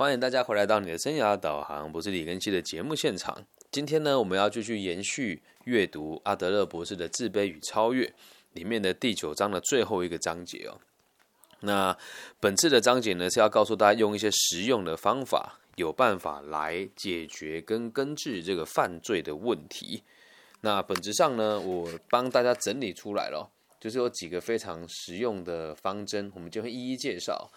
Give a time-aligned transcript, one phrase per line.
[0.00, 3.44] 欢迎大家回来到你的生涯导航，不是李根熙的节目现场。
[3.70, 8.06] 今天呢，我们要继续延续阅读阿德勒博士的《自卑与超越》
[8.54, 10.80] 里面的第九章的最后一个章节哦。
[11.60, 11.94] 那
[12.40, 20.02] 本次的章节呢，是要告诉大家用一些实用的方法，有办法来解决跟根治这个犯罪的问题。
[20.62, 23.46] 那本质上呢，我帮大家整理出来了，
[23.78, 27.50] 就是有几个非常实用的方针，我们就会一一介绍。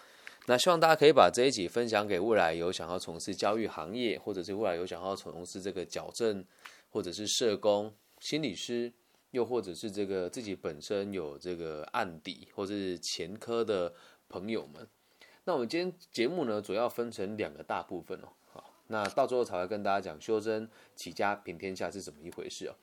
[0.46, 6.44] 那希望大家可以把这一集分享给未来有想要从事教育行业，或者是未来有想要从事这个矫正，
[6.90, 8.92] 或者是社工、心理师，
[9.30, 13.94] 又或者是这个自己本身有这个案底或者是前科的
[14.28, 14.86] 朋友们。
[15.44, 18.28] 那我们今天节目呢，主要分成两个大部分哦。
[18.52, 22.74] 好，那到最后才会跟大家讲修真起家平天下是怎么一回事哦。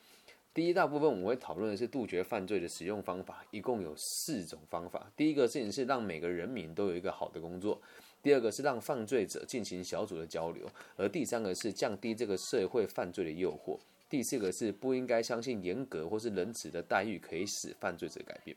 [0.53, 5.09] 第一大部分我们会讨论的是杜绝犯罪的使用方法，一共有四种方法。
[5.15, 7.81] 第一个事情是让每个人民都有一个好的工作，
[8.21, 18.53] 第二个是让犯罪者进行小组的交流，而第三个是降低这个社会犯罪的诱惑，第四个是不应该相信严格或是仁慈的待遇可以使犯罪者改变。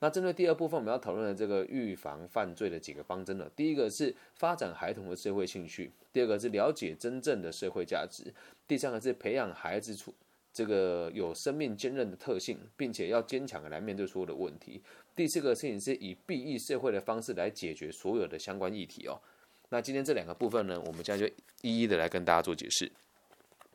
[0.00, 3.50] 那针对第二部分我们要讨论的这个预防犯罪的几个方针呢？
[3.56, 8.34] 第一个是发展孩童的社会兴趣，第二个是了解真正的社会价值，
[8.68, 10.12] 第三个是培养孩子处。
[10.52, 14.82] 这个有生命坚韧的特性，并且要坚强的来面对所有的问题。
[15.14, 19.20] 第四个事情是以裨益社会的方式来解决所有的相关议题哦。
[19.68, 22.90] 那今天这两个部分呢，我们现在就一一的来跟大家做解释。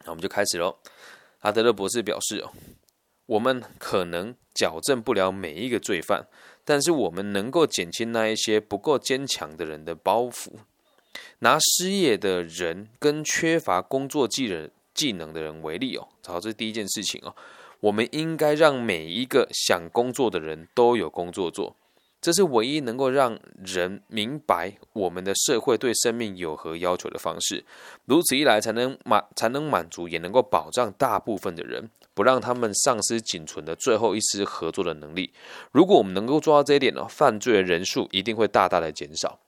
[0.03, 0.75] 那我们就开始喽。
[1.39, 2.51] 阿德勒博士表示哦，
[3.27, 6.25] 我们可能矫正不了每一个罪犯，
[6.65, 10.51] 但是我们能够减轻那一些不够坚强的人的包袱。
[11.39, 14.69] 拿失业的人跟缺乏工作技能。
[14.95, 17.35] 技能的人为例哦，好，这是第一件事情哦。
[17.81, 21.75] 我们应该让每一个想工作的人都有工作做，
[22.19, 27.63] 这是唯一能够让人明白我们的社会对生命有何要求的方式。
[28.05, 35.33] 如此一来，才能满才能满足，也能够保障大部分的人，不让他们丧失仅存的最后一丝合作的能力。
[35.71, 39.39] 如果我们能够做到这一点呢，犯罪的人数一定会大大的减少。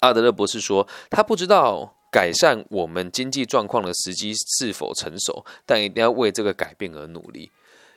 [0.00, 1.94] 阿德勒博士说，他不知道。
[2.14, 5.44] 改善我们经济状况的时机是否成熟？
[5.66, 7.50] 但一定要为这个改变而努力。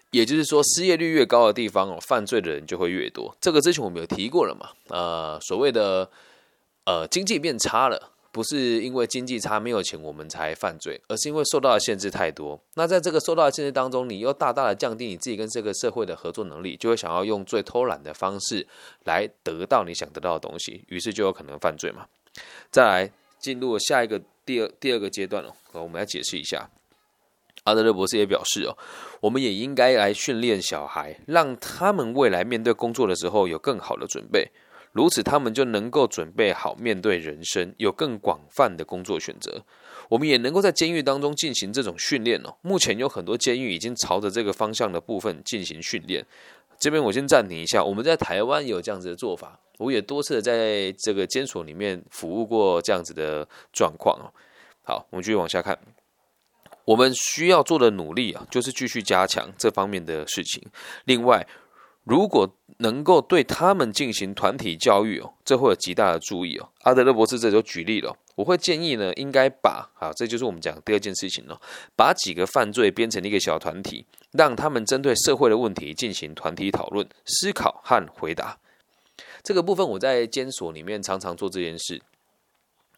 [0.10, 3.38] 也就是说，失业率越高的地方哦，犯罪的人就会越多。
[3.40, 4.70] 这个之前我们有提过了嘛？
[4.88, 6.10] 呃，所谓的
[6.86, 12.60] 呃经济变差了，不是因为经济差没有钱我们才犯罪，而是因为受到的限制太多。
[12.74, 18.66] 那在这个受到的限制当中，你又大大的降低你自己跟这个社会的合作能力，就会想要用最偷懒的方式
[19.04, 22.08] 来得到你想得到的东西，于是就有可能犯罪嘛。
[22.72, 23.12] 再来。
[23.40, 26.70] 进入下一个第二第二个阶段了，我们来解释一下。
[27.64, 28.78] 阿德勒博士也表示哦，
[29.20, 34.50] 我们也应该来训练小孩，让他们未来面对工作的时候有更好的准备，
[34.94, 39.66] 如此他们就能够准备好面对人生，有更广泛的工作选择。
[40.10, 42.56] 我们也能够在监狱当中进行这种训练哦。
[42.62, 46.26] 目前有很多监狱已经朝着这个方向的部分进行训练。
[46.80, 49.60] 这边我先暂停一下，我们在台湾有这样子的做法。
[49.78, 54.26] 我也多次的在这个监所里面服务过这样子的状况哦。
[54.84, 55.78] 好，我们继续往下看。
[56.86, 60.64] 我们需要做的努力啊，就是继续加强这方面的事情。
[61.06, 61.46] 另外，
[62.08, 66.70] 如果能够对他们进行团体教育哦，这会有极大的注意哦。
[66.84, 71.60] 阿德勒博士这就举例了，我会建议呢，应该把啊，这就是我们讲第二件事情了，
[71.98, 78.58] 把几个犯罪编成一个小团体，让他们针对社会的问题进行团体讨论、思考和回答。
[79.44, 82.02] 这个部分我在监所里面常常做这件事，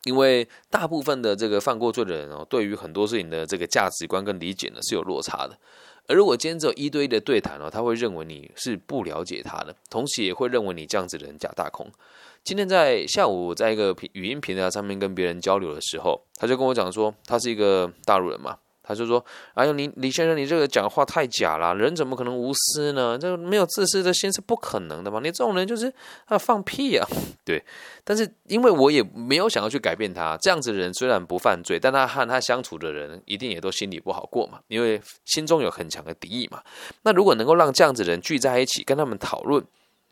[0.04, 5.58] 因为大部分的这个犯过罪的人哦，对于很多事情的这个价值观跟理解呢是有落差的。
[6.10, 11.88] 而如果今天只有一对一的对谈哦，他会认为你是不了解他的，同时也会认为你这样子的人假大空。
[12.44, 18.58] 今天在下午在一个语音平台上面跟别人交流的时候，他就跟我讲说，他是一个大陆人嘛。
[18.90, 19.24] 他就说
[19.54, 23.16] ：“哎呦，你李先生，你这个讲话太假了，人怎么可能无私呢？
[23.16, 25.20] 这没有自私的心是不可能的嘛！
[25.20, 25.94] 你这种人就是
[26.26, 27.08] 啊，放屁啊！
[27.46, 27.64] 对，
[28.04, 36.60] 但是因为我也没有想要去改变他，这样子的人虽然不犯罪，但他和他相处的人一定也都心里不好过嘛，因为心中有很强的敌意嘛。
[37.04, 39.64] 那如果能够让这样子的人聚在一起，跟他们讨论。”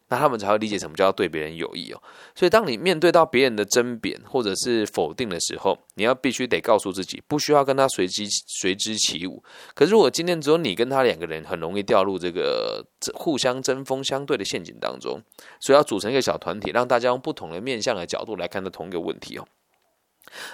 [0.09, 2.01] 那他们才会理解什么叫对别人有益哦。
[2.33, 9.43] 所以，当你面对到别人的争辩或者是否定的时候，你要必须得告诉自己，不需要跟他随机随之起舞。
[9.75, 15.21] 可是，如果今天只有你跟他两个人，很容易掉入这个互相针锋相对的陷阱当中。
[15.59, 19.47] 所以，要组成一个小团体，让大家用不同的面向的角度来看待同一个问题哦。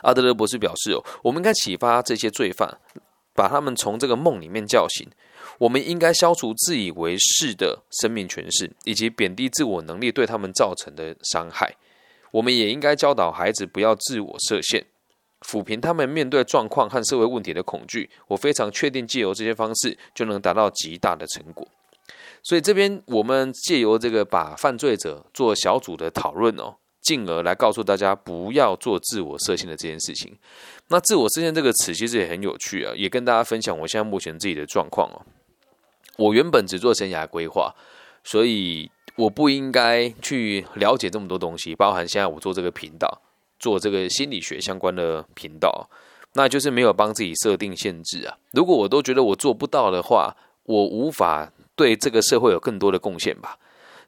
[0.02, 2.78] 阿德勒博士表示哦，我们应该启发这些罪犯，
[3.34, 5.08] 把他们从这个梦里面叫醒。
[5.60, 11.76] 我们应该消除自以为是的生命诠释，以及贬低自我能力对他们造成的伤害。
[12.32, 14.86] 我们也应该教导孩子不要自我设限，
[15.42, 18.10] 抚平他们面对状况和社会问题的恐惧。
[18.28, 21.68] 我非常确定，借由这些方式就能达到极大的成果。
[22.42, 30.36] 所以这边我们借由这个把犯罪者做小组的讨论哦，进而来告诉大家不要做自我设限的这件事情。
[30.88, 35.22] 那自我设限这个词其实也很有趣啊，也跟大家分享我现在目前自己的状况哦。
[36.18, 37.74] 我原本只做生涯规划，
[38.24, 43.22] 所以我不应该去了解这么多东西，包含现在我做这个频道，
[43.60, 45.90] 做这个心理学相关的频道，
[46.34, 48.38] 那就是没有帮自己设定限制啊。
[48.52, 51.52] 如果我都觉得我做不到的话，我无法。
[51.76, 53.58] 对这个社会有更多的贡献吧，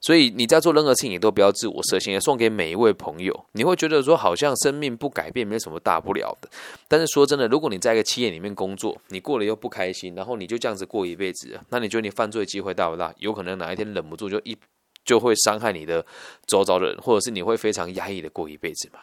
[0.05, 3.45] 所以你在做任何事情你都不要自我设限，送给每一位朋友。
[3.53, 6.47] 你会觉得说好像生命不改变没什么大不了的，
[6.87, 13.11] 但是说真的，如果你在一个企业里面工作，你过了又不开心，然后你就这样子过一辈子，那你觉得你犯罪机会大不大？
[13.17, 14.55] 有可能哪一天忍不住就一
[15.03, 16.05] 就会伤害你的
[16.45, 18.99] 周遭的人，或者是你会非常压抑的过一辈子嘛？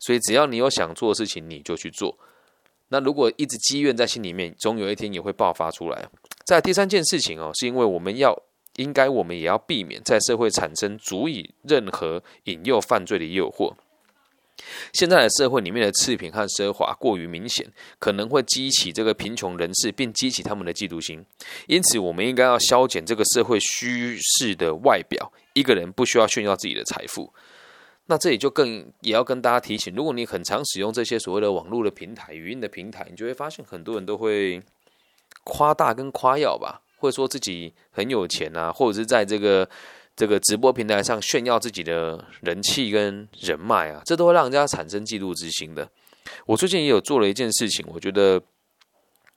[0.00, 2.16] 所以只要你有想做的事情，你就去做。
[2.88, 6.08] 那如果一直积怨在心里面，总有一天也会爆发出来。
[6.46, 8.34] 在第三件事情哦，是因为我们要
[8.78, 13.74] 应该我们也要避免在社会产生足以任何引诱犯罪的诱惑。
[14.92, 21.24] 现在的社会里面的次品和奢华过于明显，可能会激起这个贫穷人士，并激起他们的嫉妒心。
[21.66, 25.32] 因此，我们应该要消减这个社会虚势的外表。
[25.52, 27.32] 一个人不需要炫耀自己的财富。
[28.06, 34.62] 那这里就更也要跟大家提醒，如果你很常使用这些所谓的网络的平台、语音的平台，你就会发现很多人都会。
[35.44, 39.68] 夸大跟夸耀吧，或者说自己很有钱啊，或者是在这个
[40.16, 45.88] 这个直播平台上炫耀自己的人气跟人脉啊，这都会让人家产生嫉妒之心的。
[46.44, 48.42] 我最近也有做了一件事情，我觉得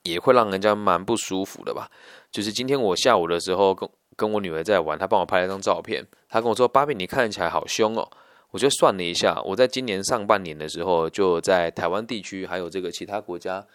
[0.03, 1.89] 也会让人家蛮不舒服的吧。
[2.31, 8.09] 就是今天我下午的时候跟跟我女儿在玩，她帮我拍了一张照片，她跟我说：“芭比，你看起来好凶哦。”
[8.51, 13.65] 我就算了一下，我在今年上半年的时候就在台湾地区还有这个其他国家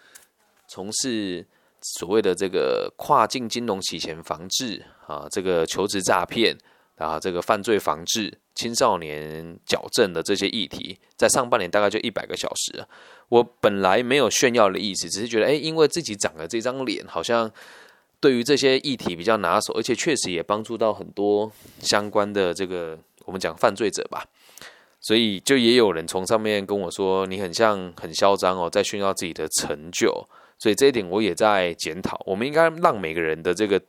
[0.66, 1.46] 从事。
[1.94, 6.56] 所谓的这个跨境金融洗钱防治啊，这个求职诈骗
[6.96, 12.84] 啊，这个犯罪防治、青少年矫正的这些议题，在上半年大概就一百个小时。
[13.28, 17.50] 我本来没有炫耀的意思，只是觉得，哎，因为自己长了这张脸，好像
[18.18, 24.24] 对于这些议题比较拿手，而且确实也帮助到很多相关的这个我们讲犯罪者吧。
[25.00, 30.28] 所以就也有人从上面跟我说，你很像很嚣张哦，在炫耀自己的成就。
[30.58, 33.80] 所以这一点我也在检讨，我们应该让每个人的这个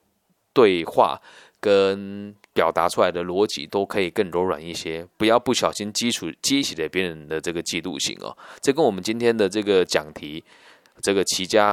[0.53, 1.19] 对话
[1.59, 8.35] 跟表达出来的逻辑都可以更柔软一些，不要不小心激出激起了别人的这个嫉妒心哦。
[8.61, 10.43] 这跟我们今天的这个讲题，
[11.01, 11.71] 这个齐家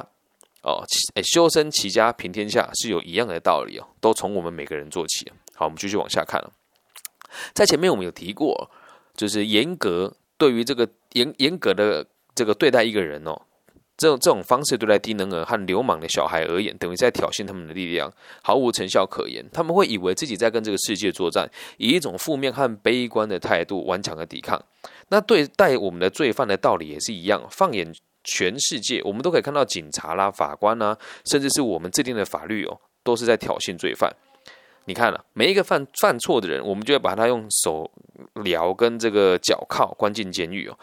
[0.62, 5.30] 哦，哎，修身齐家平天下是有一样的道理哦，都从我们每个人做起。
[5.54, 6.52] 好，我们继续往下看了，
[7.52, 8.70] 在前面我们有提过，
[9.16, 13.40] 就是严格对于这个严严格的这个对待一个人哦。
[13.96, 18.12] 这种这种方式对待低能儿和流氓的小孩而言，等于在挑衅他们的力量，
[18.42, 19.44] 毫无成效可言。
[19.52, 24.60] 他们会以为自己在跟这个世界作战，以一种负面和悲观的态度顽强的抵抗。
[25.08, 27.46] 那对待我们的罪犯的道理也是一样。
[27.50, 27.94] 放眼
[28.24, 34.10] 全世界，我们都可以看到警察啦、法官啦，甚至是我们制定的法律哦，都是在挑衅罪犯。
[34.86, 37.90] 你看了每一个犯犯错的人，我们就会把他用手
[38.34, 40.76] 镣跟这个脚铐关进监狱哦。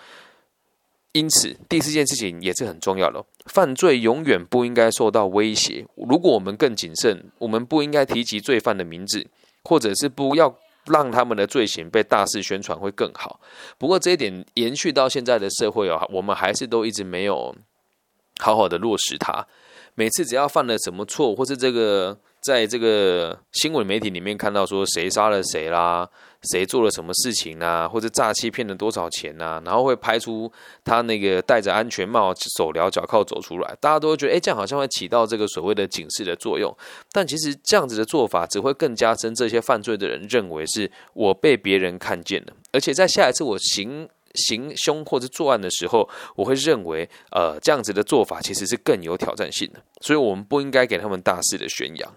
[1.14, 3.22] 因此，第四件事情也是很重要的。
[3.48, 5.86] 犯罪永远不应该受到威胁。
[5.96, 9.28] 如果我们更谨慎，我们不应该提及罪犯的名字，
[9.64, 13.42] 或者是不要让他们的罪行被大肆宣传，会更好。
[13.78, 17.54] 不过这一点延续到现在的社会啊，我们还是都一直没有
[18.40, 19.46] 好好的落实它。
[19.96, 26.10] 每次只要犯了什么错，或是这个在这个新闻媒体里面看到说谁杀了谁啦。
[26.50, 27.88] 谁做了什么事情啊？
[27.88, 29.62] 或者诈欺骗了多少钱啊？
[29.64, 30.52] 然后会拍出
[30.84, 36.76] 他那个戴着安全帽、手镣脚铐走出来，大家都会觉得，哎，这样好像会起到这个所谓的警示的作用。
[37.12, 49.80] 但其实这样子的做法，只会更加深这些犯罪的人认为是我被别人看见了，而且在下一次我行行凶或者作案的时候，我会认为，呃，这样子的做法其实是更有挑战性的。
[50.02, 52.16] 所以，我们不应该给他们大肆的宣扬。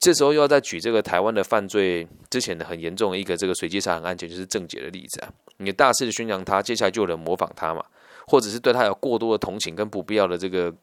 [0.00, 5.30] 这时候又要再举这个台湾的犯罪之前的很严重的一个这个随机杀人案件，就是郑杰的例子啊。
[5.58, 7.84] 你大肆的宣扬他，接下来就有人模仿他嘛，
[8.26, 10.74] 或者是对他有过多的同情跟不必要的这个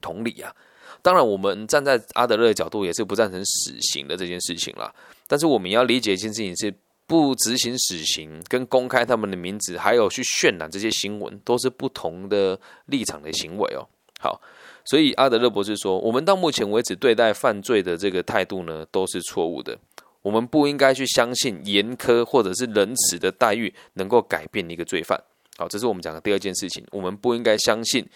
[0.00, 0.54] 同理啊。
[1.02, 4.94] 当然，我们站在阿德勒的角度也是不赞成死刑的这件事情啦。
[5.26, 6.72] 但是我们要理解一件事情是，
[7.08, 13.82] 不执行死刑跟公开他们的名字，还有去渲染这些新闻，都是不同的立场的行为哦。
[14.20, 14.40] 好。
[14.88, 19.78] 所以阿德勒博士说，我们到目前为止对待犯罪的这个态度呢，都是错误的。
[20.22, 25.22] 我们不应该去相信严苛或者是仁慈的待遇能够改变一个罪犯。
[25.58, 26.82] 好，这是我们讲的第二件事情。
[26.90, 28.06] 我们不应该相信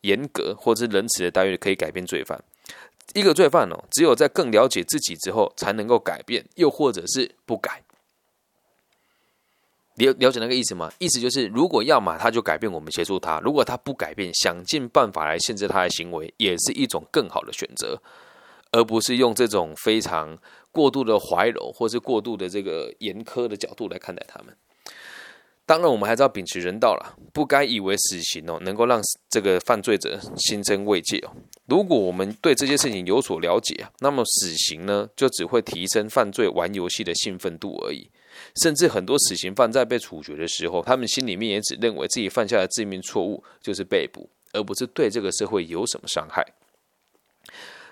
[0.00, 2.42] 严格或者是仁慈的待遇可以改变罪犯。
[3.14, 7.82] 一个罪犯哦，只有在更了解自己之后，才能够改变，又或者是不改。
[9.96, 10.92] 了了解那个意思吗？
[10.98, 18.00] 意思就是，如果要么他就改变，我们协助他；如果他不改变，想尽办法来限制他的行为，也是一种更好的选择，
[18.72, 20.36] 而不是用这种非常
[20.70, 24.54] 过度的怀柔，或是过度的这个严苛的角度来看待他们。
[25.64, 31.30] 当然，我们还是要秉持人道了，不该以为死刑哦能够让这个犯罪者心生慰藉哦。
[31.66, 38.08] 如果我们对这些事情有所了解那么死刑呢就只会提升犯罪玩游戏的兴奋度而已。
[38.62, 46.46] 甚至很多死刑犯在被处决的时候，他们心里面也只认为自己犯下的致命错误就是被捕，而不是对这个社会有什么伤害。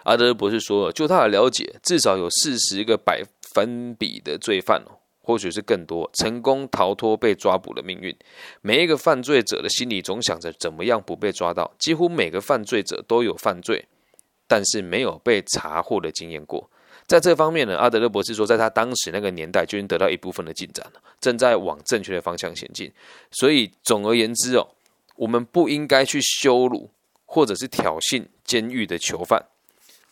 [0.05, 3.23] 阿德博士说，就他的了解，至少有四十个百
[3.55, 8.15] 分比的罪犯哦，或许是更多，成功逃脱被抓捕的命运。
[8.61, 11.75] 每一个犯罪者的心里总想着怎么样不被抓到。
[11.79, 13.87] 几乎每个犯罪者都有犯罪，
[14.47, 16.71] 但是没有被查获的经验过。
[17.07, 22.91] 在这方面呢，阿德勒博士说，在他当时那个年代就已经得到一部分的进展了，正在往正确的方向前进。
[23.31, 24.67] 所以，总而言之哦，
[25.17, 26.89] 我们不应该去羞辱
[27.27, 29.45] 或者是挑衅监狱的囚犯，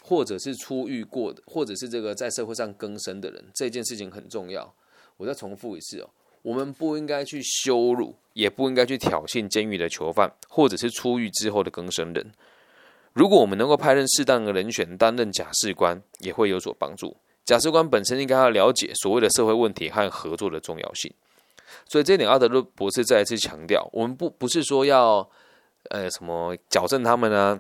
[0.03, 3.43] 或者是出狱过的，或者是这个在社会上更生的人。
[3.55, 4.75] 这件事情很重要。
[5.17, 6.11] 我再重复一次哦，
[6.43, 12.33] 我们不应该去羞辱，也不应该去挑衅监狱的囚犯，或者是出狱之后的更生人。
[13.13, 17.17] 如果我们能够派任适当的人选担任假释官，也会有所帮助。
[17.45, 21.13] 假释官本身应该要了解所谓的社会问题和合作的重要性。
[21.89, 25.29] 所以这点，阿德勒博士再一次强调：我们不不是说要
[25.91, 27.59] 呃什么矫正他们啊，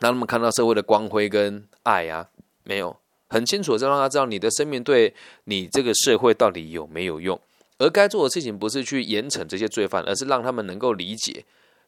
[0.00, 2.28] 让他们看到社会的光辉跟爱啊，
[2.62, 2.96] 没有
[3.28, 5.14] 很清楚的让他知道你的生命对
[5.44, 7.38] 你这个社会到底有没有用。
[7.78, 11.44] 而该做的事情不是去严惩这些罪犯，而是让他们能够理解。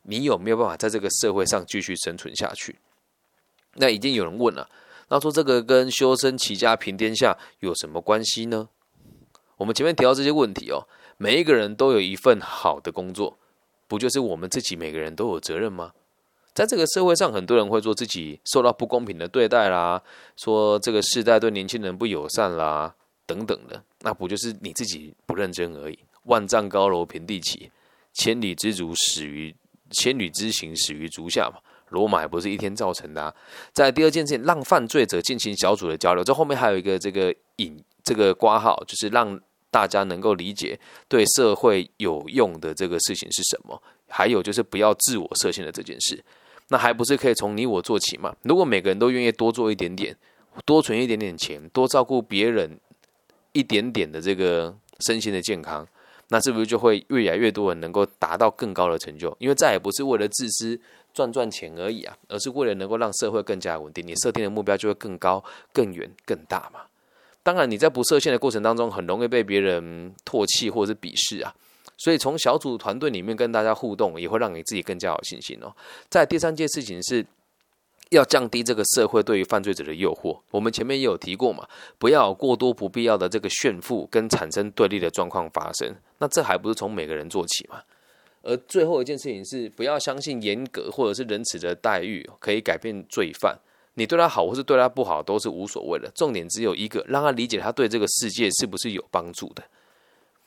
[0.08, 2.76] 你有没有办法在这个社会上继续生存下去？
[3.74, 4.70] 那已经有人问了，
[5.08, 8.68] 那说这个跟修身齐家平天下有什么关系呢？
[9.58, 13.36] 我们前面提到这些问题哦，每一个人都有一份好的工作，
[13.86, 15.92] 不就是我们自己每个人都有责任吗？
[16.54, 20.02] 在这个社会上，很多人会说自己受到不公平的对待啦，
[20.36, 22.94] 说这个世代对年轻人不友善啦，
[23.26, 25.98] 等等的，那不就是你自己不认真而已？
[26.24, 27.70] 万丈高楼平地起，
[28.14, 29.54] 千里之足始于。
[29.90, 31.60] 千里之行，始于足下嘛。
[31.90, 33.22] 罗马也不是一天造成的。
[33.22, 33.34] 啊
[33.72, 36.24] 在第二件事情，让犯罪者进行小组的交流。
[36.24, 39.40] 这后面还有一个这个引这个挂号，就是让
[39.70, 40.78] 大家能够理解
[41.08, 43.80] 对社会有用的这个事情是什么。
[44.08, 46.22] 还有就是不要自我设限的这件事。
[46.68, 48.34] 那还不是可以从你我做起嘛？
[48.42, 50.16] 如果每个人都愿意多做一点点，
[50.64, 52.80] 多存一点点钱，多照顾别人
[53.52, 55.86] 一点点的这个身心的健康。
[56.28, 59.34] 那是不是就会越来越多人能够达到更高的成就？
[59.38, 60.78] 因为再也不是为了自私
[61.14, 64.06] 赚赚钱而已啊，而是为了能够让社会更加稳定。
[64.06, 65.42] 你设定的目标就会更高、
[65.72, 66.80] 更远、更大嘛。
[67.42, 71.54] 当然，你在不设限的过程当中，很容易被别人唾弃或者是鄙视啊。
[71.96, 75.72] 所以，从小组团队里面跟大家互动，也会让你自己更加有信心哦。
[76.08, 77.24] 在第三件事情是。
[78.10, 81.66] 要降低这个社会对于犯罪者的诱惑，我们前面也有提过嘛，
[81.98, 85.94] 不要过多不必要的这个炫富跟产生对立的状况发生。
[86.18, 87.82] 那这还不是从每个人做起嘛？
[88.42, 93.58] 而最后一件事情是，不要相信严格或者是仁慈的待遇可以改变罪犯。
[93.94, 99.64] 你对他好或是对他不好都是无所谓的，重点只有一个，让他理解他对这个世界是不是有帮助的。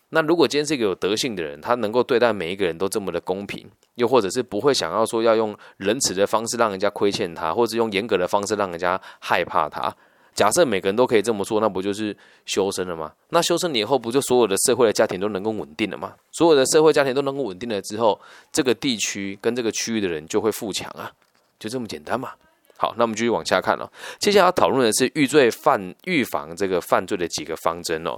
[0.09, 9.95] 那如果今天是一个有德性的人，他能够对待每一个人都这么的公平，又或者是不会想要说要用仁慈的方式让人家亏欠他，或者用严格的方式让人家害怕他。
[10.33, 13.11] 假设每个人都可以这么说，那不就是修身了吗？
[13.29, 16.13] 那修身以后，不就所有的社会的家庭都能够稳定了吗？
[16.31, 18.19] 所有的社会家庭都能够稳定了之后，
[18.51, 21.11] 这个地区跟这个区域的人就会富强啊，
[21.59, 22.31] 就这么简单嘛。
[22.77, 23.91] 好，那我们继续往下看了。
[24.17, 28.17] 接下来要讨论的是预罪犯预防这个犯罪的几个方针哦。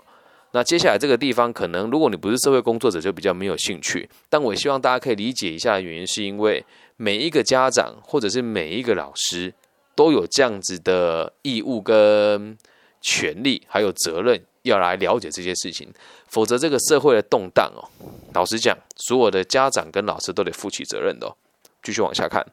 [0.53, 4.09] 那接下来这个地方，可能如果你不是社会工作者，就比较没有兴趣。
[4.29, 6.63] 但我希望大家可以理解一下原因，是因为
[6.97, 9.53] 每一个家长或者是每一个老师
[9.95, 12.57] 都有这样子的义务跟
[13.01, 15.87] 权利，还有责任要来了解这些事情。
[16.27, 17.87] 否则，这个社会的动荡哦，
[18.33, 21.33] 老实讲，所有的家长跟老师都得负起责任的。
[21.81, 22.45] 继续往下看，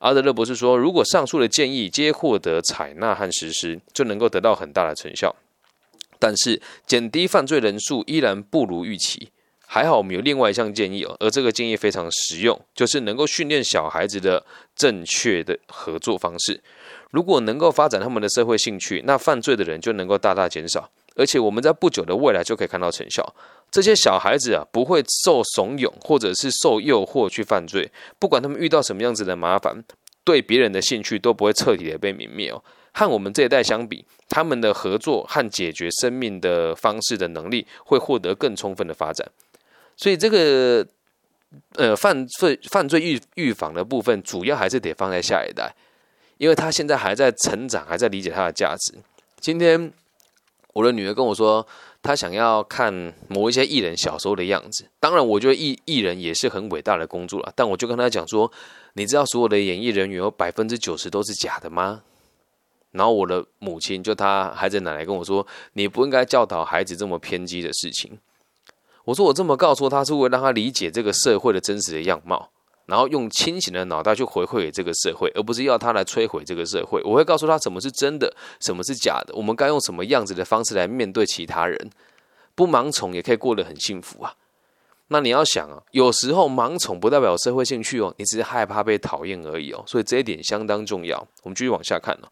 [0.00, 5.34] 阿德勒博士说，如果上述的建议皆获得采纳和实施，就能够得到很大的成效。
[6.20, 9.30] 但是减低犯罪人数依然不如预期。
[9.66, 16.60] 还好我们有另外一项建议哦，而这个建议非常实用，就是能够训练小孩子的正确的合作方式。
[17.12, 20.90] 如果能够发展他们的社会兴趣，那犯罪的人就能够大大减少。
[21.16, 23.34] 而且我们在不久的未来就可以看到成效。
[23.70, 29.84] 这些小孩子啊，不会受怂恿或者是受诱惑去犯罪，不管他们遇到什么样子的麻烦，
[30.24, 32.62] 对别人的兴趣都不会彻底的被泯灭哦。
[32.92, 39.26] 和我们这一代相比，他们的合作和解决生命的方式的能力会获得更充分的发展。
[39.96, 40.86] 所以这个
[41.74, 45.74] 呃犯罪犯罪预预防的部分，主要还是得放在下一代，
[46.38, 48.98] 因为他现在还在成长，还在理解他的价值。
[49.40, 49.92] 今天
[50.72, 51.66] 我的女儿跟我说。
[52.02, 57.52] 他想要看某一些艺人小时候的样子，当然，我觉得艺艺人也是很伟大的工作了。
[57.54, 58.50] 但我就跟他讲说，
[58.94, 62.00] 你知道所有的演艺人员有百分之九十都是假的吗？
[62.92, 68.18] 然后我的母亲就他孩子奶奶跟我说，你不应该教导孩子这么偏激的事情。
[69.04, 72.50] 我说我这么告诉他，是为了让他理解这个社会的真实的样貌。
[72.86, 77.00] 然后用清醒的脑袋去回馈给这个社会，而不是要他来摧毁这个社会。
[77.04, 79.32] 我会告诉他什么是真的，什么是假的。
[79.36, 81.88] 我们该用什么样子的方式来面对其他人？
[82.56, 84.34] 不盲从也可以过得很幸福啊。
[85.06, 89.84] 那你要想啊，有时候盲从不代表社会兴趣哦，你只是害怕被讨厌而已哦。
[89.86, 91.16] 所以这一点相当重要。
[91.44, 92.28] 我们继续往下看哦。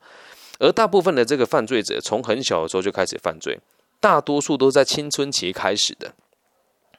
[0.58, 3.58] 而大部分的这个犯罪者从很小的时候就开始犯罪，
[4.00, 6.12] 大多数都是在青春期开始的，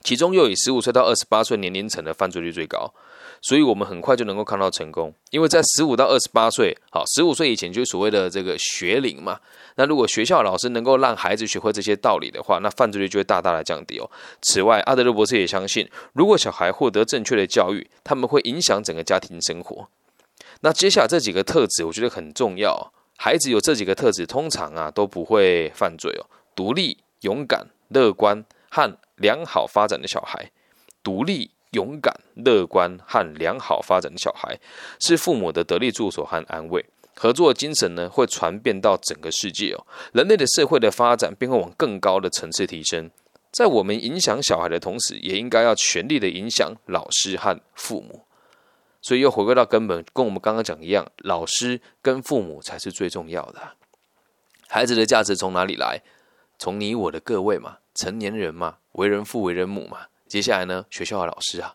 [0.04, 2.94] 其中又以十五岁到二十八岁年龄层的犯罪率最高。
[3.42, 9.40] 所以我们很快就能够看到成功，因为在十五到二十八岁，好，十五岁以前就是所谓的这个学龄嘛。
[9.76, 14.12] 那如果学校老师能够让孩子学会这些道理的话，那犯罪率就会大大的降低哦。
[14.42, 19.88] 此外，阿德勒博士也相信，如果小孩获得正确的教育，他们会影响整个家庭生活。
[20.60, 22.92] 那接下来这几个特质，我觉得很重要。
[23.22, 26.24] 孩子有这几个特质，通常啊都不会犯罪哦。
[26.56, 30.50] 独立、勇敢、乐观和良好发展的小孩，
[31.04, 31.52] 独立。
[31.74, 34.60] 勇敢、乐观和良好发展的小孩，
[35.00, 36.84] 是父母的得力助手和安慰。
[37.14, 39.86] 合作精神呢，会传遍到整个世界哦。
[40.12, 43.12] 人类的社会的发展便会往更高的层次提升。
[43.52, 48.26] 在我们影响小孩的同时，也应该要全力的影响老师和父母。
[49.02, 53.60] 所以又回归到根本，跟我们刚刚讲一样，老师跟父母才是最重要的。
[54.68, 56.02] 孩子的价值从哪里来？
[56.58, 60.00] 从你我的各位嘛，成年人嘛，为人父、为人母嘛。
[60.28, 60.86] 接下来呢？
[60.90, 61.74] 学校的老师啊，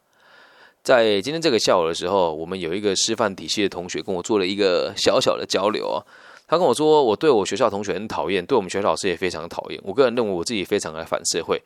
[0.82, 6.04] 在今天这个下午的时候，我们有一个师范体系的同学跟我做了一个小小的交流啊。
[6.46, 9.80] 他跟我说，我对我学校同学很讨厌，对我们学校老师也非常讨厌。
[9.82, 11.62] 我个人认为我自己非常的反社会。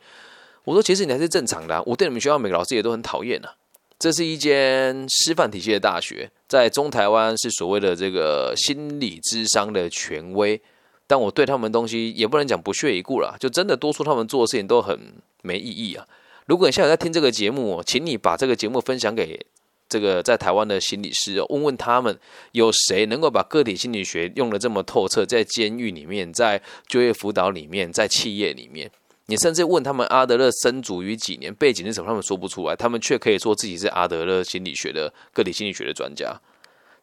[0.63, 1.83] 我说，其实你还是正常的。
[1.83, 3.53] 我对你们学校每个老师也都很讨厌啊。
[3.99, 10.59] 这是一间师范体系的大学，在中台湾是所谓的这个心理智商的权威，
[11.05, 14.97] 但我对他们东西也不能讲不屑一顾了，就真的多数他们做的事情都很
[15.41, 16.07] 没意义啊。
[16.45, 19.45] 如果你现在在听这个节目，请你把这个节目分享给
[19.89, 22.17] 这个在台湾的心理师，问问他们
[22.53, 28.89] 有谁能够把个体心理学用的这么透彻，在监狱里面，在就业辅导里面，在企业里面，
[29.29, 36.35] 你甚至问他们阿德勒生卒于几年，背景是什么，他们说不出来，他们却可以说自己是阿德勒心理学的个体心理学的专家。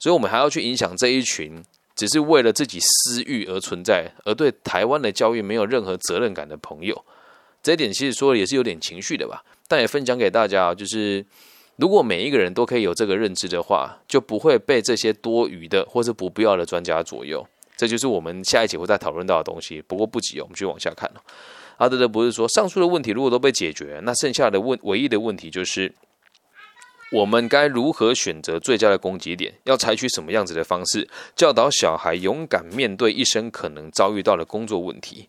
[0.01, 1.63] 所以，我们还要去影响这一群
[1.95, 7.05] 只是为了自己私欲而存在，而对台湾的教育没有任何责任感的朋友。
[7.63, 11.25] 这一点其实说的也是有点情绪的吧，但也分享给大家，就是
[11.77, 17.47] 如果每一个人都可以有这个认知的话，就不会被这些多余的或是不必要的专家左右。
[17.77, 19.81] 这就是我们下一节会再讨论到的东西。
[19.83, 21.21] 不过不急，我们继续往下看哦。
[21.79, 25.95] 阿德勒博士说，上述的问题如果都被解决，那剩下的问唯一的问题就是，
[27.13, 29.55] 我们该如何选择最佳的攻击点？
[29.65, 35.29] 要采取什么样子的方式教导小孩勇敢面对一生可能遭遇到的工作问题？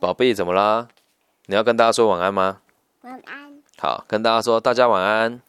[0.00, 0.88] 宝贝，怎么啦？
[1.46, 2.60] 你要跟大家说晚安吗？
[3.02, 3.62] 晚安。
[3.78, 5.40] 好，跟大家说大家晚安。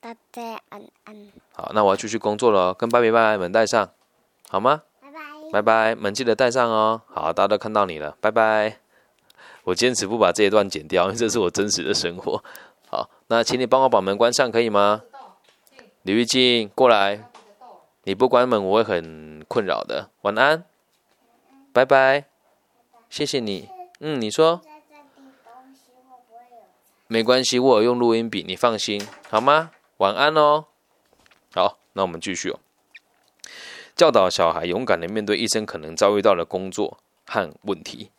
[0.00, 1.16] 大家晚安。
[1.52, 3.90] 好，那我要继续工作了，跟芭比拜拜，门带上，
[4.48, 4.82] 好吗？
[5.00, 5.20] 拜拜。
[5.52, 7.02] 拜拜，门记得带上哦。
[7.06, 8.83] 好，大家都看到你了，拜拜。
[9.64, 12.42] 我坚持不把这一段剪掉，因为这是我真实的生活。
[12.88, 15.02] 好，那请你帮我把门关上，可以吗？
[16.02, 17.28] 李玉静，过来。
[18.04, 20.10] 你不关门，我会很困扰的。
[20.22, 20.64] 晚安。
[21.72, 22.26] 拜拜。
[23.08, 23.70] 谢谢你。
[24.00, 24.60] 嗯，你说。
[27.06, 29.70] 没关系，我有用录音笔，你放心，好吗？
[29.98, 30.66] 晚安哦。
[31.54, 32.58] 好，那我们继续哦。
[33.96, 38.10] 教导小孩勇敢的面对一生可能遭遇到的工作和问题。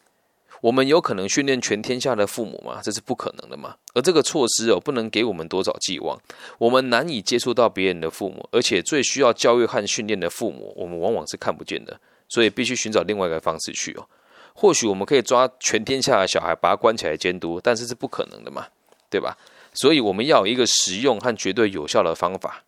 [0.65, 2.80] 我们有可能训练全天下的父母吗？
[2.82, 3.75] 这是不可能的嘛。
[3.93, 6.19] 而这个措施哦，不能给我们多少寄望。
[6.58, 14.08] 我们难以接触到别人的父母，而且最需要教育和训练的父母，我们往往是看不见的，所以必须寻找另外一个方式去哦。
[14.56, 18.65] 或许我们可以抓全天下的小孩，把他关起来监督，但是是不可能的嘛，
[19.08, 19.38] 对吧？
[19.71, 22.63] 所以我们要有一个实用和绝对有效的方法，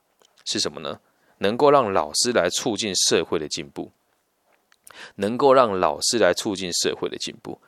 [0.45, 0.99] 是什么呢？
[1.39, 3.91] 能够让老师来促进社会的进步，
[5.15, 7.59] 能够让老师来促进社会的进步。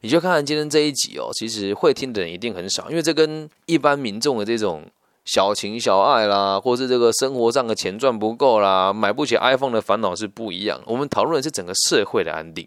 [0.00, 4.84] 你就看看今天这一集哦，其实会听的人一定很少，因为这跟一般民众的这种
[5.24, 10.80] 小情小爱啦，或是这个生活上的钱赚不够啦，买不起 iPhone 的烦恼是不一样。
[10.86, 12.66] 我们讨论的是整个社会的安定，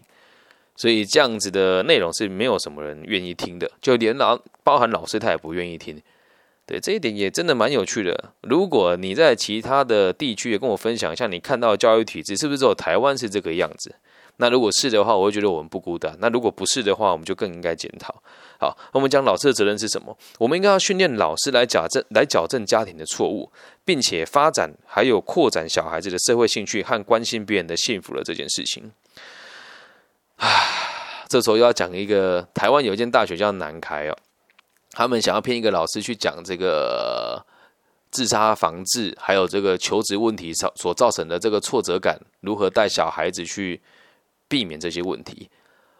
[0.76, 6.00] 所以这样子的内容是没有什么人愿意听的，就连老包含老师他也不愿意听。
[6.64, 8.32] 对这一点也真的蛮有趣的。
[8.42, 13.96] 如果你在其他的地区也跟我分享一下，你看到教育体制是不是只有台湾是这个样子？
[14.36, 16.16] 那如果是的话，我会觉得我们不孤单。
[16.20, 18.14] 那如果不是的话，我们就更应该检讨。
[18.58, 20.16] 好，我们讲老师的责任是什么？
[20.38, 23.50] 我们应该要训练老师来矫正、来矫正家庭的错误，
[23.84, 28.90] 并且发展还有扩展小孩子的社会兴趣和关心别人的幸福的这件事情。
[30.36, 30.48] 啊，
[31.28, 34.16] 这时候又要讲一个台湾有一间大学叫南开哦。
[34.90, 37.44] 他们想要骗一个老师去讲这个
[38.10, 43.80] 自杀防治，还有这个求职问题所所造成的这个挫折感，如何带小孩子去
[44.52, 45.48] 避免这些问题？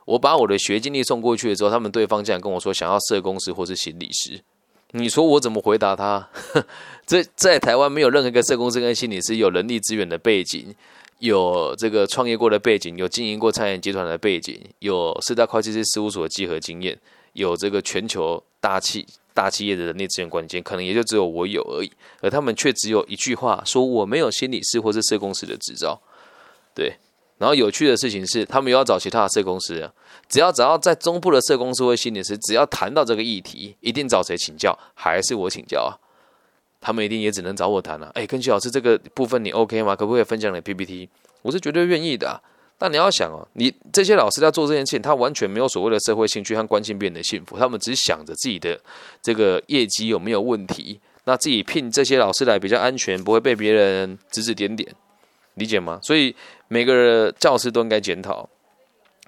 [0.05, 4.39] 我把我的学经历送过去的时候，他们对方竟然跟我说想要社工师或是心理师。
[4.91, 6.29] 你说我怎么回答他？
[7.07, 10.75] 这在台湾没有任何一个社工师跟心理师有人力资源的背景，
[11.21, 16.99] 有这个创业过的背景，有经营过餐饮集团的背景，有四大会计师事务所的集合经验。
[17.33, 25.99] 有这个全球大企大企业的人力资源关键，可能也就只有我有而已，而他们却只有一句话说我没有心理师或是社工师的执照。
[26.75, 26.95] 对，
[27.39, 29.91] 然后有趣的事情是，他们又要找其他的社公司，
[30.29, 34.79] 只要只要在中部的社工师或心理师，只要谈到这个议题，一定找谁请教？
[34.95, 35.99] 还是我请教啊？
[36.81, 38.11] 他们一定也只能找我谈了。
[38.15, 39.95] 哎，根旭老师，这个部分你 OK 吗？
[39.95, 41.09] 可不可以分享你 PPT？
[41.43, 42.41] 我是绝对愿意的。
[42.79, 48.77] 那你要想哦，你这些老师在做这件事情，他完全没有所谓的社会兴趣和关心别人的幸福，他们只想着自己的
[49.23, 54.93] 这个业绩有没有问题，那自己聘这些老师来比较安全，不会被别人指指点点，
[55.55, 55.99] 理解吗？
[56.03, 56.35] 所以
[56.69, 58.49] 每个教师都应该检讨。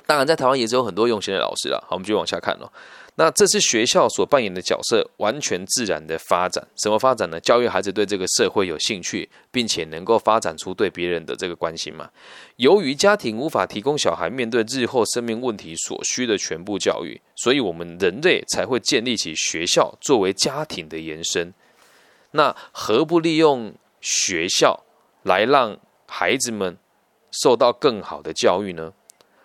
[0.06, 1.78] 当然，在台湾也是有很多用心的老师啦。
[1.82, 2.70] 好，我们继续往下看哦。
[3.16, 6.66] 那这是学校所扮演的角色，完全自然的发展。
[6.76, 7.38] 什么发展呢？
[7.40, 12.10] 教育孩子对这个社会有兴趣，并且能够发展出对别人的这个关心嘛。
[12.56, 21.54] 由于家庭无法提供小孩面对日后生命问题所需的全部教育，所以我们人类才会建立起学校作为家庭的延伸。
[22.32, 24.84] 那何不利用学校
[25.22, 25.78] 来让
[26.16, 26.78] 孩子们
[27.32, 28.92] 受到更好的教育呢？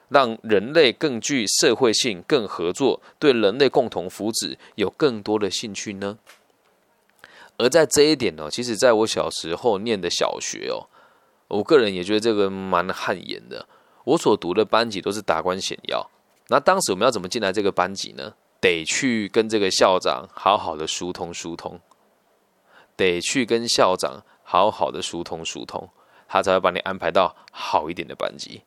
[0.08, 6.20] 让人类更具社会性、更合作，对人类共同福祉有更多的兴趣呢？
[7.58, 10.86] 而在这一点呢，其实在我小时候念的小学哦，
[11.48, 13.66] 我个人也觉得这个蛮汗颜的。
[14.04, 16.08] 我所读的班级都是达官显要，
[16.50, 18.36] 那当时我们要怎么进来这个班级呢？
[18.62, 21.80] 得去跟这个校长好好的疏通疏通，
[22.96, 25.90] 得去跟校长好好的疏通疏通，
[26.30, 28.62] 他才会把你安排到好一点的班级。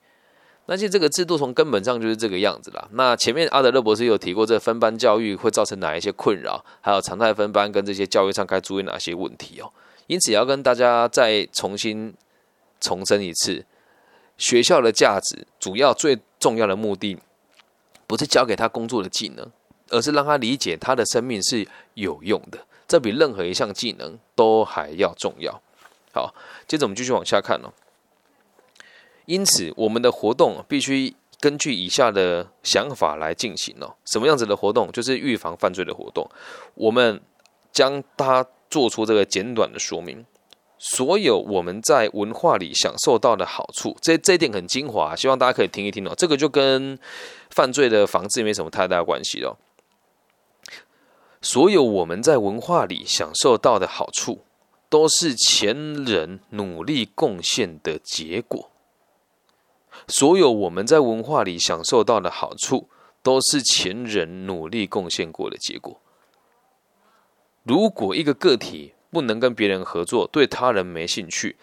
[0.66, 2.86] 那其实这个制度从根本上就是这个样子啦。
[2.92, 9.72] 那前面阿德勒博士有提过，这分班教育会造成哪一些困扰，还有常态分班跟这些教育上该注意哪些问题哦。
[10.06, 12.14] 因此要跟大家再重新
[12.80, 13.64] 重申一次，
[14.36, 17.18] 学校的价值主要最重要的目的，
[18.06, 19.50] 不是教给他工作的技能，
[19.90, 22.58] 而是让他理解他的生命是有用的。
[22.86, 25.60] 这比任何一项技能都还要重要。
[26.12, 26.34] 好，
[26.66, 27.72] 接着我们继续往下看哦。
[29.24, 33.94] 因此，我们的活动必须根据以下的想法来进行哦。
[34.04, 34.90] 什么样子的活动？
[34.92, 36.28] 就是预防犯罪的活动。
[36.74, 37.20] 我们
[37.70, 40.26] 将它做出这个简短的说明。
[40.84, 46.12] 所有我们在文化里享受到的好处，这这一点很精华，希望大家可以听一听哦。
[46.16, 46.98] 这个就跟
[47.50, 49.56] 犯罪的防治没什么太大关系哦。
[51.40, 54.44] 所有我们在文化里享受到的好处，
[54.92, 55.74] 都是前
[56.04, 58.70] 人努力贡献的结果。
[60.06, 62.90] 所有我们在文化里享受到的好处，
[63.22, 65.98] 都是前人努力贡献过的结果。
[67.62, 71.56] 如果一个个体不能跟别人合作，对他人没兴趣，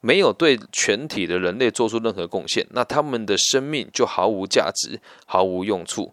[0.00, 6.12] 没有对全体的人类做出任何贡献，那他们的生命就毫无价值、毫无用处。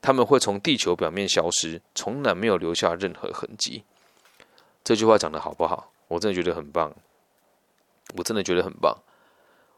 [0.00, 3.84] 他们会从地球表面消失，从来没有留下任何痕迹。
[4.82, 5.92] 这句话讲的好不好？
[6.08, 6.92] 我真的觉得很棒，
[8.16, 8.96] 我真的觉得很棒。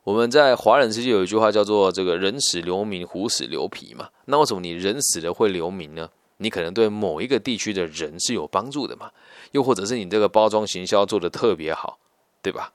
[0.05, 4.09] 我们在华人世界有一句话叫做“这个人死留名，虎死留皮”嘛。
[4.25, 6.09] 那为什么你人死了会留名呢？
[6.39, 9.11] 你可能对某一个地区的人是有帮助的嘛？
[9.53, 11.99] 又或者是你这个包装行销做的特别好，
[12.41, 12.73] 对吧？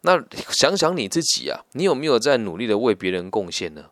[0.00, 3.90] 那想想你自己啊，你有没有在努力的为别人贡献呢？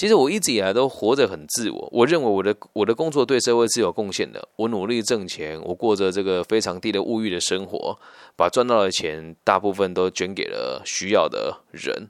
[0.00, 4.48] 其实我一直以来都活着很自我，我认为我的我的工作对社会是有贡献的。
[4.56, 7.98] 我努力挣钱，我过着这个非常低的物欲的生活，
[8.34, 12.08] 把赚到的钱大部分都捐给了需要的人，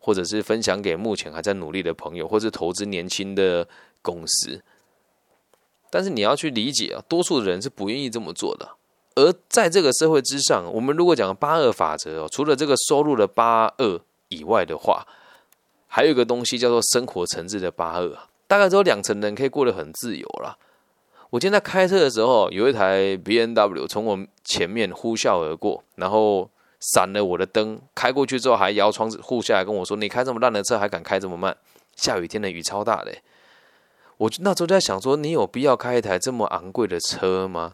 [0.00, 3.68] 或者是分享给目前还在努力的朋友，或是投资年轻的
[4.00, 4.62] 公司。
[5.90, 8.70] 但是你要去理解啊，多数人是不愿意这么做的。
[9.14, 15.06] 而在这个社会之上，我们如果讲八二法则哦，除了这个收入的八二以外的话，
[15.96, 20.58] 还有一个东西叫做生活层次的八二啊，大概只有两层人可以过得很自由啦。
[21.30, 31.56] 我今天在开车的时候，有一台 B N W 从我前面呼啸而过，然后闪了我的灯，开过去之后还摇窗子呼下来跟我说：“你开这么烂的车还敢开这么慢？
[31.94, 33.14] 下雨天的雨超大的。”
[34.18, 37.72] 我那时候在想说：“你有必要开一台这么昂贵的车吗？”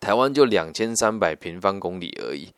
[0.00, 2.54] 台湾就两千三百平方公里而已，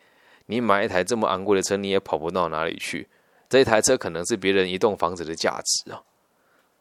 [0.47, 3.09] 你买一台这么昂贵的车，你也跑不到哪里去。
[3.55, 6.03] 这台车可能是别人一栋房子的价值啊。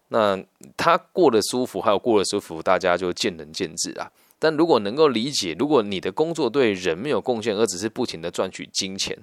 [0.07, 0.43] 那
[0.75, 4.11] 他过得舒服，还有过得舒服，大家就见仁见智啊。
[4.39, 9.15] 但如果能够理解，如果你的工作对人没有贡献，而只是不停的赚取金钱，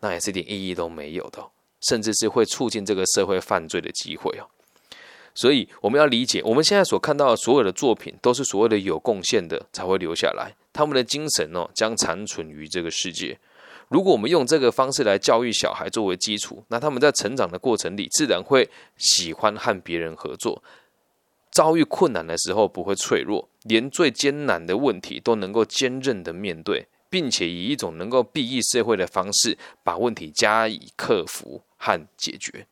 [0.00, 1.44] 那也是一点意义都没有的，
[1.80, 4.50] 甚至是会促进这个社会犯罪的机会哦。
[5.32, 10.52] 所以我们要理解，我们现在所看到的所有的作品，都是所谓的有贡献的才会留下来。
[10.72, 13.38] 他们的精神哦，将残存于这个世界。
[13.90, 20.62] 如果我们用这个方式来教育小孩作为基础，那他们在成长的过程里，自然会喜欢和别人合作。
[21.50, 32.66] 遭遇困难的时候不会脆弱，连最艰难的问题都能够坚韧的面对，并且以一种能够裨益社会的方式，把问题加以克服和解决。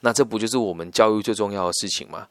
[0.00, 2.28] 那这不就是我们教育最重要的事情吗？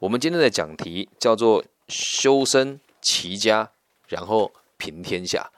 [0.00, 2.80] 我们今天的讲题叫做修身。
[3.06, 3.70] 齐家，
[4.08, 5.50] 然后平天下。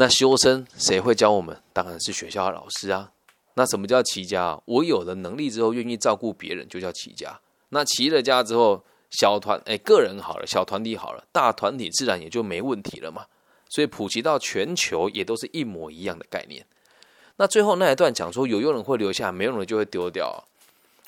[0.00, 1.60] 那修身谁会教我们？
[1.72, 3.10] 当然是学校的老师啊。
[3.54, 4.56] 那什么叫齐家？
[4.64, 7.40] 我有了能力之后，愿意照顾别人，就叫齐家。
[7.70, 13.26] 那齐了家之后，小团哎，个人好了，小团体好了，大团体自然也就没问题了嘛。
[13.68, 16.64] 所以普及到全球，也都是一模一样的概念。
[17.34, 20.46] 那最后那一段讲说，有用人会留下，没用的就会丢掉。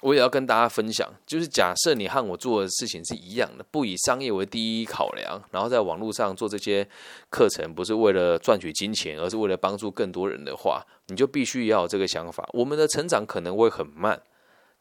[0.02, 6.88] 我也要跟大家分享，就是假设你和我做的事情是一样的，不以商业为第一考量，然后在网络上做这些
[7.28, 12.48] 课程，不是为了赚取金钱，而是为了帮助更多人的话，你就必须要有这个想法。
[12.54, 14.22] 我们的成长可能会很慢，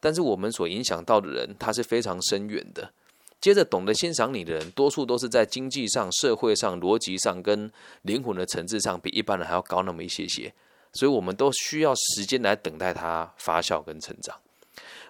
[0.00, 2.90] 但是我们所影响到的人，他是非常深远的。
[3.42, 7.70] 接着，懂得欣赏你的人，多数都是在经济上、社会上、逻辑上跟
[8.02, 10.52] 灵魂的层次上，比一般人还要高那么一些些。
[10.92, 14.36] 所以，我们都需要时间来等待它发酵跟成长。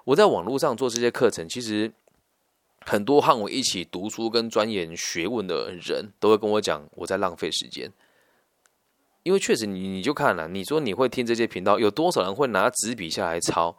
[0.05, 1.93] 我在网络上做这些课程，其实
[2.87, 7.93] 很多和我一起读书跟钻研学问的人都会跟我讲，我在浪费时间。
[9.23, 13.77] 因为确实，你你就看了，你说你会听这些频道，有多少人会拿纸笔下来抄，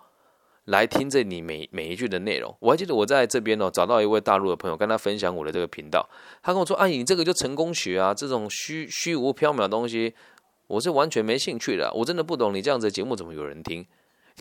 [0.66, 2.56] 来听这你每每一句的内容？
[2.60, 6.08] 我还记得我在这边哦，找到一位大陆的朋友，跟他分享我的这个频道，
[6.44, 10.14] 他跟我说：“啊，你这个就成功学啊，这种虚虚无缥缈的东西，
[10.68, 11.92] 我是完全没兴趣的。
[11.96, 13.84] 我真的不懂你这样子的节目怎么有人听。”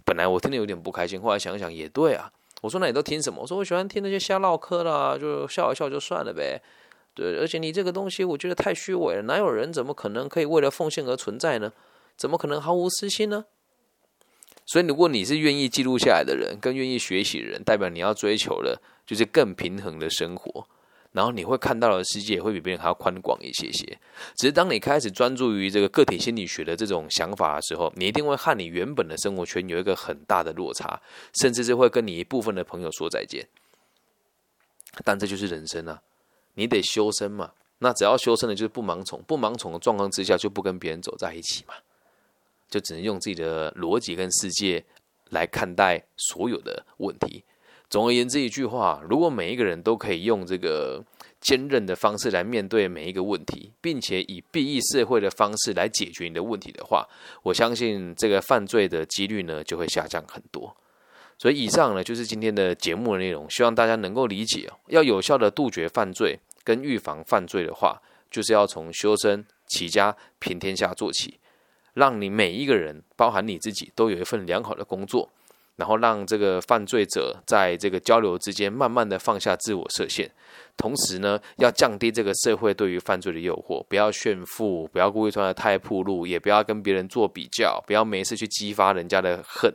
[0.05, 2.33] 本来我听得有点不开心，后来想想也对啊。
[2.63, 3.41] 我说那你都听什么？
[3.43, 6.61] 我说我喜欢听那些瞎唠嗑啦，就笑一笑就算了呗。
[7.15, 11.73] 对，而且你这个东西我觉得太虚伪了，哪有人怎么可能可以为了奉献而存在呢？
[12.17, 13.47] 怎么可能毫无私心呢？
[14.67, 20.67] 所以如果你是愿意记录下来的人，更愿意学习的人，代表你要追求的就是更平衡的生活。
[21.13, 23.85] 然后你会看到的世界会比别人还要宽广一些些。
[24.37, 31.01] 只是当你开始专注于这个个体心理学的这种想法的时候，你一定会和你原本的生活圈有一个很大的落差，
[31.35, 33.47] 甚至是会跟你一部分的朋友说再见。
[35.05, 36.01] 但这就是人生啊，
[36.55, 37.53] 你得修身嘛。
[37.79, 41.75] 那只要修身的，就是不盲从，不盲从的状况之下，就不跟别人走在一起嘛，
[42.69, 44.85] 就只能用自己的逻辑跟世界
[45.31, 47.43] 来看待所有的问题。
[47.91, 51.05] 总而言之，一句话，如果每一个人都可以用这个
[51.41, 57.05] 坚韧的方式来面对每一个问题，并且以裨益社会的方式来解决你的问题的话，
[57.43, 60.75] 我相信这个犯罪的几率呢就会下降很多。
[61.37, 64.71] 所以，以上呢就是今天的节目的内容，希望大家能够理解。
[64.87, 68.01] 要有效的杜绝犯罪跟预防犯罪的话，
[68.31, 71.41] 就是要从修身齐家平天下做起，
[71.95, 75.29] 让你每一个人，包含你自己，都有一份良好的工作。
[75.77, 80.31] 然后让这个犯罪者在这个交流之间，慢慢的放下自我设限，
[80.77, 89.73] 同时呢，要降低这个社会对于犯罪的诱惑，不要炫富，不要故意穿的太暴露，也不要跟别人做比较，不要没事去激发人家的恨，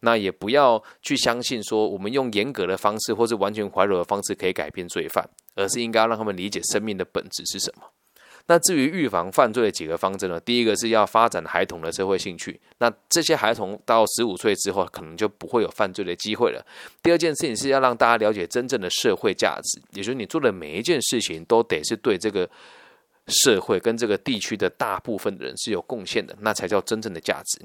[0.00, 7.82] 那也不要去相信说我们用严格的方式或是完全怀柔的方式可以改变罪犯，而是应该让他们理解生命的本质是什么。
[8.46, 10.38] 那至于预防犯罪的几个方针呢？
[10.40, 16.62] 第一个是要发展孩童的社会兴趣，那这些孩童到十五岁之后，可能就不会有犯罪的机会了。
[17.02, 22.48] 第二件事情是要让大家了解真正的社会价值，也就是你做的每一件事情都得是对这个
[23.28, 27.64] 社会跟这个地区的大部分的人是有贡献的，那才叫真正的价值。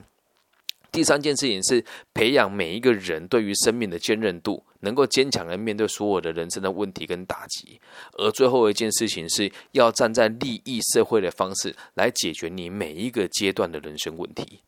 [0.99, 1.81] 第三件事情是
[2.13, 7.79] 培养每一个人对于生命的坚韧度，能够坚强的面对所有的人生的问题跟打击。
[8.17, 14.59] 而最后一件事情是要站在利益社会的方式来解决你每一个阶段的人生问题。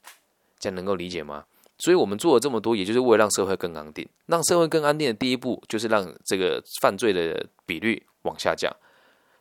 [0.58, 1.44] 这样能够理解吗？
[1.80, 4.08] 所以我们做了这么多，也就是为了让社会更安定。
[4.28, 8.74] 让社会更安定的第一步，就是让这个犯罪的比率往下降。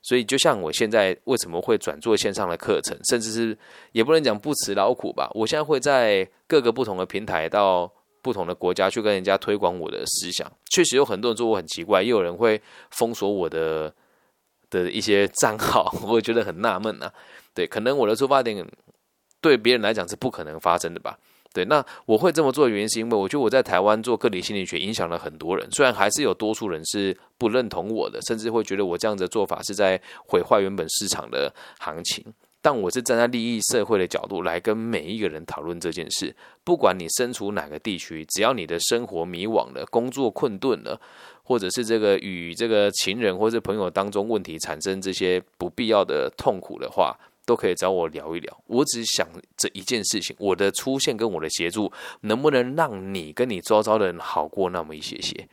[0.03, 3.57] 所以，就像我现在为什么会转做线上的课程，甚至是
[3.93, 5.31] 也不能讲不辞劳苦吧。
[5.35, 7.91] 我现在会在各个不同的平台到
[8.23, 10.51] 不同的国家去跟人家推广我的思想。
[10.71, 12.61] 确实有很多人说我很奇怪，也有人会
[12.91, 13.93] 封锁我的
[14.71, 17.13] 的一些账号， 我也觉得很纳闷啊。
[17.53, 18.67] 对，可能我的出发点
[19.41, 21.19] 对别人来讲是不可能发生的吧。
[21.53, 25.69] 对，那我会这么做的原因，是因为我觉得我在台湾做个体心理学，影响了很多人。
[25.73, 32.25] 虽然还是有多数人是不认同我的，甚至会觉得我这样的做法是在毁坏原本市场的行情，
[32.63, 36.33] 但我是站在利益社会的角度来跟每一个人讨论这件事。
[36.63, 41.01] 不管你身处哪个地区，只要你的生活迷惘了，工作困顿了，
[41.43, 47.19] 或者是这个与这个情人或是朋友当中问题产生这些不必要的痛苦的话。
[47.51, 48.63] 都可以找我聊一聊。
[48.69, 55.49] 我只想这一件事情，我的出现跟我的协助，能不能让你跟你周遭的人好过那么一些些？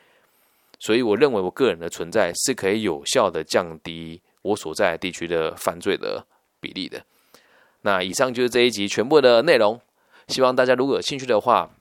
[0.78, 6.24] 所以，我认为我个人的存在是可以有效的降低我所在地区的犯罪的
[6.60, 7.04] 比例的。
[7.82, 9.82] 那以上就是这一集全部的内容。
[10.28, 11.72] 希望大家如果有兴趣的话。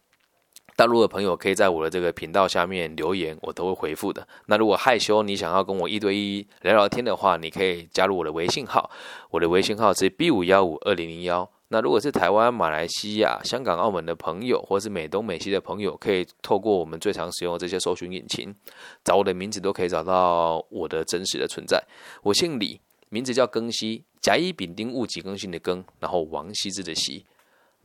[0.76, 4.28] 大陆的朋友可以在我的这个频道下面留言，我都会回复的。
[4.44, 8.90] 那如果害羞，你想要跟我一对一聊聊天的话，你可以加入我的微信号，
[9.30, 11.50] 我的微信号是 B 五幺五二零零幺。
[11.68, 18.54] 那如果是台湾、马来西亚、香港、澳门的朋友，或是美东、美西的朋友，可以透过我们最常使用的这些搜寻引擎，
[19.02, 21.82] 找我的名字都可以找到我的真实的存在。
[22.22, 27.24] 我姓李，名字叫庚希，甲乙丙丁戊己庚辛的庚，然后王羲之的羲。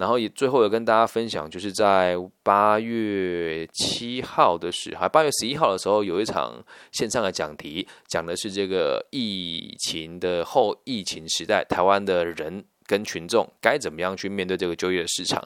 [0.02, 6.56] 然后也最后有跟大家分享，就是在八月七号的时候，八月十一号的时候，有一场
[6.92, 15.40] 线上的讲题，讲的是这个疫情的后疫情时代，台湾的人跟群众该怎么样去面对这个就业市场，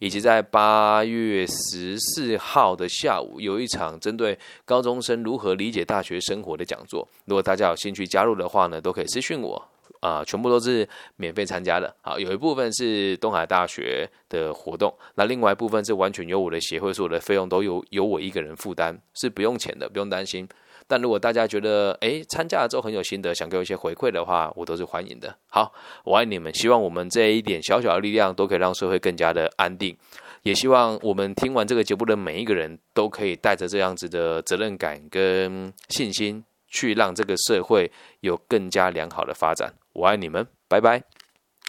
[0.00, 7.06] 以及在八月十四号的下午，有一场针对高中生如何理解大学生活的讲座。
[7.26, 9.69] 如果大家有兴趣加入的话呢，都可以私讯我。
[10.00, 11.94] 啊，全部都是免费参加的。
[12.00, 20.48] 好，有一部分是东海大学的活动，那另外一部分是完全由我的协会所有的费用都由由我一个人负担，是不用钱的，不用担心。
[20.86, 25.32] 但如果大家觉得诶参加了之后很有心得，想给我一些回馈的话，我都是欢迎的。
[25.48, 25.72] 好，
[26.04, 29.96] 我爱你们，希望我们这一点小小的力量都可以让社会更加的安定，
[30.42, 39.74] 也希望我们听完这个节目的每一个人都可以带着这样子的责任感跟信心，去让这个社会有更加良好的发展。
[39.92, 41.02] 我爱你们，拜拜。